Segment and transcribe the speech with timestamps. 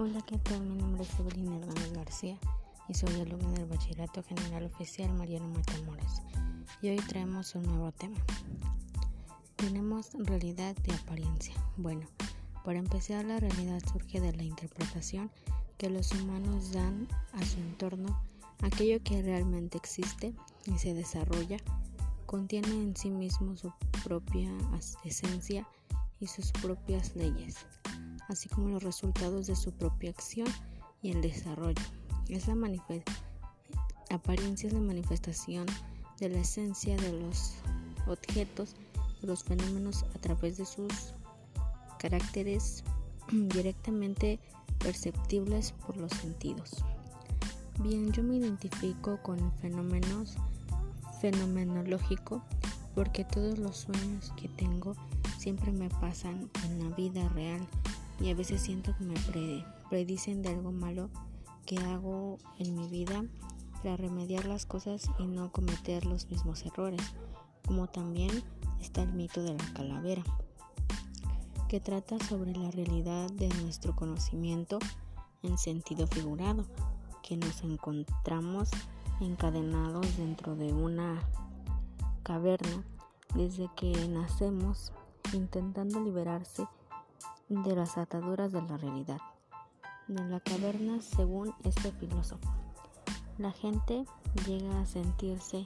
[0.00, 0.60] Hola, ¿qué tal?
[0.60, 2.38] Mi nombre es Evelyn Hernández García
[2.88, 6.22] y soy alumna del Bachillerato General Oficial Mariano Matamoros.
[6.80, 8.16] Y hoy traemos un nuevo tema.
[9.56, 11.52] Tenemos realidad de apariencia.
[11.76, 12.06] Bueno,
[12.64, 15.32] para empezar, la realidad surge de la interpretación
[15.78, 18.22] que los humanos dan a su entorno,
[18.62, 20.32] aquello que realmente existe
[20.66, 21.56] y se desarrolla,
[22.24, 23.72] contiene en sí mismo su
[24.04, 24.48] propia
[25.02, 25.66] esencia
[26.20, 27.66] y sus propias leyes
[28.28, 30.48] así como los resultados de su propia acción
[31.02, 31.82] y el desarrollo.
[32.28, 32.54] Es la
[34.10, 35.66] apariencia es la manifestación
[36.18, 37.54] de la esencia de los
[38.06, 38.76] objetos,
[39.20, 41.14] de los fenómenos a través de sus
[41.98, 42.84] caracteres
[43.32, 44.38] directamente
[44.78, 46.84] perceptibles por los sentidos.
[47.80, 50.36] Bien, yo me identifico con fenómenos
[51.20, 52.42] fenomenológico
[52.94, 54.94] porque todos los sueños que tengo
[55.38, 57.66] siempre me pasan en la vida real
[58.20, 59.14] y a veces siento que me
[59.88, 61.10] predicen de algo malo
[61.66, 63.24] que hago en mi vida
[63.82, 67.02] para remediar las cosas y no cometer los mismos errores,
[67.66, 68.30] como también
[68.80, 70.22] está el mito de la calavera,
[71.68, 74.78] que trata sobre la realidad de nuestro conocimiento
[75.42, 76.66] en sentido figurado,
[77.22, 78.70] que nos encontramos
[79.20, 81.22] encadenados dentro de una
[82.22, 82.84] caverna
[83.34, 84.92] desde que nacemos
[85.32, 86.66] intentando liberarse
[87.48, 89.20] de las ataduras de la realidad.
[90.08, 92.48] En la caverna, según este filósofo,
[93.38, 94.04] la gente
[94.46, 95.64] llega a sentirse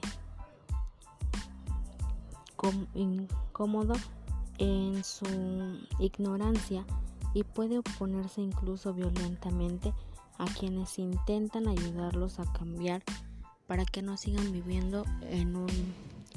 [2.93, 3.93] incómodo
[4.57, 5.25] en su
[5.99, 6.85] ignorancia
[7.33, 9.93] y puede oponerse incluso violentamente
[10.37, 13.03] a quienes intentan ayudarlos a cambiar
[13.67, 15.69] para que no sigan viviendo en un,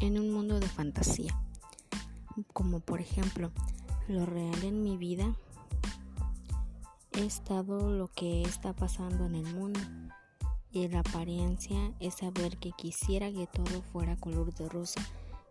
[0.00, 1.38] en un mundo de fantasía.
[2.52, 3.50] Como por ejemplo,
[4.08, 5.34] lo real en mi vida
[7.12, 9.80] es todo lo que está pasando en el mundo
[10.70, 15.00] y la apariencia es saber que quisiera que todo fuera color de rosa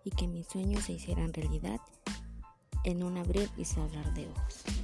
[0.03, 1.81] y que mis sueños se hicieran realidad
[2.83, 4.74] en un abrir y cerrar de ojos.